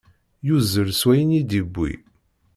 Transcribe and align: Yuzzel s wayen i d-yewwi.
Yuzzel 0.47 0.89
s 0.99 1.01
wayen 1.07 1.37
i 1.39 1.41
d-yewwi. 1.49 1.91